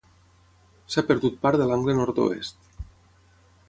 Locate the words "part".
1.45-1.63